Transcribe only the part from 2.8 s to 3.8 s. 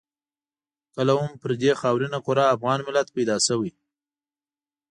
ملت پیدا شوی.